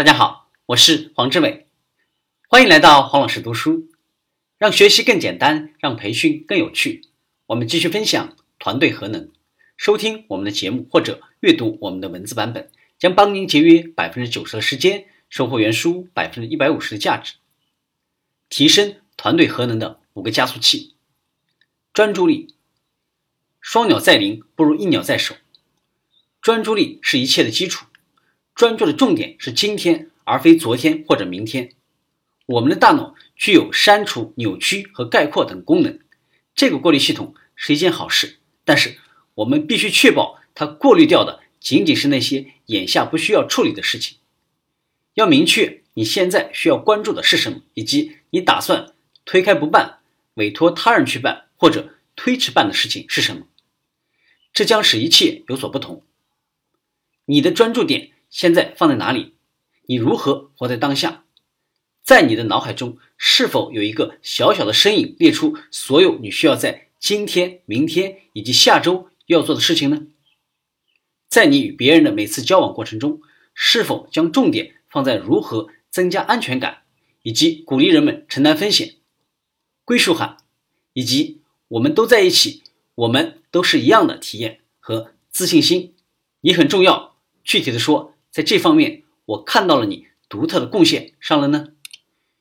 [0.00, 1.66] 大家好，我是黄志伟，
[2.48, 3.90] 欢迎来到黄老师读书，
[4.56, 7.02] 让学习更简单，让培训更有趣。
[7.48, 9.30] 我们继续分享团队核能。
[9.76, 17.34] 收听我们的节目或者阅读我们的文字版本，将帮您节约百分之九十的时间，收获原书百分之一百五十的价值。
[18.48, 20.94] 提升团队核能的五个加速器：
[21.92, 22.54] 专注力。
[23.60, 25.34] 双鸟在林，不如一鸟在手。
[26.40, 27.84] 专注力是一切的基础。
[28.60, 31.70] 专注的重点是今天，而非昨天或者明天。
[32.44, 35.98] 我们的大脑具有删除、扭曲和概括等功能，
[36.54, 38.36] 这个过滤系统是一件好事。
[38.66, 38.98] 但是，
[39.36, 44.18] 我们必须确保它过滤掉的仅仅是那些眼下不需要处理的事情。
[45.14, 48.92] 要明确你现在需要关注的是什么，以及你打算
[49.24, 50.00] 推开不办、
[50.34, 53.46] 委托他人去办或者推迟办的事情是什么。
[54.52, 56.04] 这将使一切有所不同。
[57.24, 58.10] 你的专注点。
[58.30, 59.34] 现在放在哪里？
[59.86, 61.24] 你如何活在当下？
[62.02, 70.06] 在你的脑海中，是否有一个小小的身影列出所有你需要在今天、明天以及下周要做的事情呢？
[71.28, 73.20] 在你与别人的每次交往过程中，
[73.52, 76.82] 是否将重点放在如何增加安全感，
[77.22, 78.96] 以及鼓励人们承担风险、
[79.84, 80.36] 归属感，
[80.92, 82.62] 以及我们都在一起，
[82.94, 85.94] 我们都是一样的体验和自信心？
[86.42, 87.16] 你很重要。
[87.42, 88.14] 具体的说。
[88.30, 91.68] 在这方面，我看到了你独特的贡献上了呢。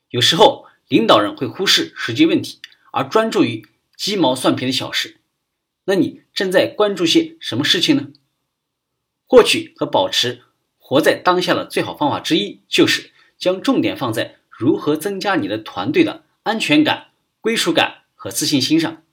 [0.10, 2.60] 有时候，领导人会忽视实际问题，
[2.92, 5.18] 而专注于鸡毛蒜皮的小事。
[5.86, 8.10] 那你正在关注些什么事情呢？
[9.26, 10.44] 获取和保持
[10.78, 17.08] 活在当下的最好方法之一，就是将重点放在如何增加你的团队的安全感、
[17.42, 19.04] 归属感和自信心上。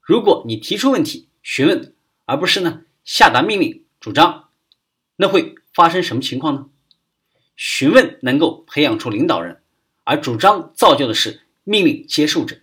[0.00, 1.92] 如果你提出问题、询问，
[2.26, 4.50] 而不是呢下达命令、主张，
[5.16, 5.56] 那会。
[5.76, 6.70] 发生什么情况呢？
[7.54, 9.60] 询问能够培养出领导人，
[10.04, 12.62] 而主张造就的是命令接受者。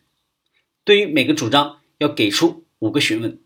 [0.83, 3.39] 对于每个主张，要给出五个询问：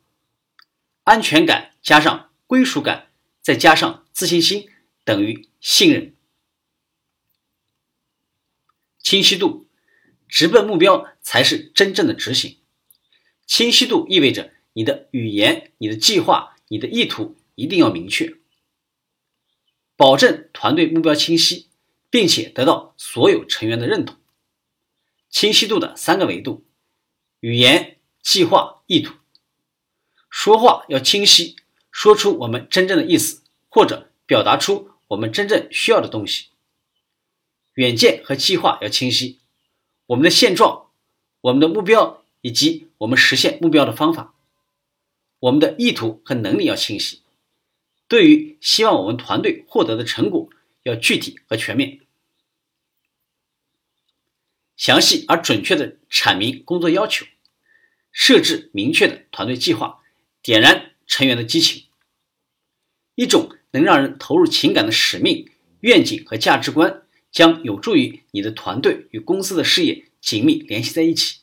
[1.03, 3.09] 安全感加上归属感，
[3.41, 4.69] 再加上自信心，
[5.03, 6.15] 等于信任。
[8.99, 9.67] 清晰度，
[10.29, 12.57] 直奔目标才是真正的执行。
[13.45, 18.33] 清晰度意味着你的语言、你的计划、你的意图一定要明确。
[19.97, 21.67] 保证团队目标清晰，
[22.09, 24.15] 并且得到所有成员的认同。
[25.29, 26.63] 清晰度的三个维度：
[27.39, 29.15] 语言、计划、意图。
[30.29, 31.55] 说话要清晰，
[31.91, 36.49] 说出我们真正的意思，或者表达出我们真正需要的东西。
[37.73, 39.39] 远见和计划要清晰，
[40.05, 40.89] 我们的现状、
[41.41, 44.35] 我们的目标以及我们实现目标的方法。
[45.39, 47.21] 我们的意图和能力要清晰。
[48.07, 50.49] 对于希望我们团队获得的成果，
[50.83, 51.99] 要具体和全面、
[54.75, 57.25] 详细而准确的阐明工作要求，
[58.11, 60.01] 设置明确的团队计划，
[60.41, 61.83] 点燃成员的激情。
[63.15, 65.49] 一种能让人投入情感的使命、
[65.81, 71.41] 愿景和价值观，将有助于你的团队与公司的事业紧密联系在一起。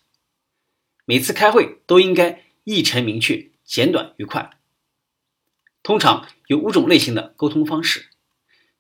[1.05, 4.59] 每次开会都应该议程明确、简短愉快。
[5.85, 8.09] 通常有五种类型的沟通方式：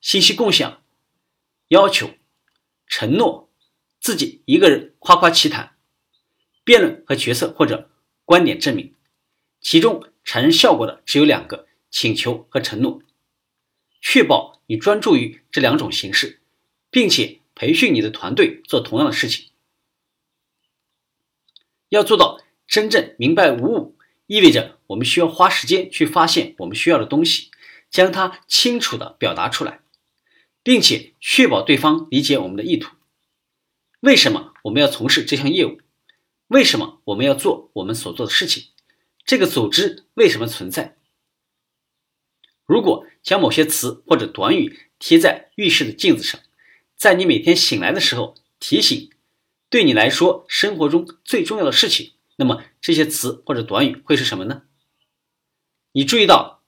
[0.00, 0.82] 信息共享、
[1.68, 2.14] 要求、
[2.86, 3.50] 承诺、
[4.00, 5.76] 自己一个人夸夸其谈、
[6.64, 7.90] 辩论和决策或者
[8.24, 8.94] 观点证明。
[9.60, 13.02] 其中产生效果的只有两个：请求和承诺。
[14.00, 16.40] 确保你专注于这两种形式，
[16.90, 19.50] 并且培训你的团队做同样的事情。
[21.90, 23.94] 要做到真正明白无误。
[24.26, 27.50] 意味着我们需要花时间去发现我们需要的东西，
[27.90, 29.80] 将它清楚地表达出来，
[30.62, 32.94] 并且确保对方理解我们的意图。
[34.00, 35.80] 为什么我们要从事这项业务？
[36.46, 38.68] 为什么我们要做我们所做的事情？
[39.24, 40.96] 这个组织为什么存在？
[42.64, 46.40] 如果将某些词或者短语贴在浴室的镜子上，
[46.96, 49.10] 在你每天醒来的时候提醒，
[49.68, 52.12] 对你来说生活中最重要的事情。
[52.36, 54.62] 那么这些词或者短语会是什么呢？
[55.96, 56.60] 你注意到，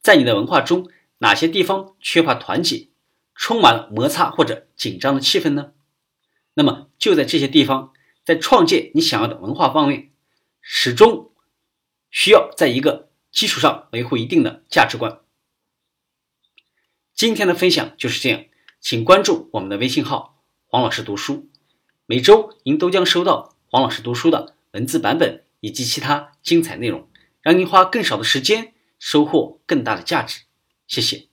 [0.00, 0.88] 在你的文化中，
[1.18, 2.86] 哪些地方缺乏团结，
[3.34, 5.72] 充满了摩擦或者紧张的气氛呢？
[6.54, 7.92] 那么就在这些地方，
[8.22, 10.12] 在创建你想要的文化方面，
[10.60, 11.32] 始终
[12.08, 15.18] 需要在一个基础上维护一定的价值观。
[17.12, 18.44] 今天的分享就是这样，
[18.80, 20.40] 请关注我们的微信号
[20.70, 21.48] “黄老师读书”，
[22.06, 24.54] 每周您都将收到黄老师读书的。
[24.72, 27.07] 文字版本以及其他精彩内容，
[27.48, 30.40] 让您花更少的时间收获更大的价值。
[30.86, 31.27] 谢谢。